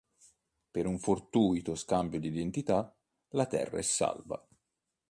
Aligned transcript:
Per 0.71 0.87
un 0.87 0.97
fortuito 0.97 1.75
scambio 1.75 2.19
di 2.19 2.29
identità, 2.29 2.91
la 3.33 3.45
Terra 3.45 3.77
è 3.77 3.83
salva. 3.83 4.43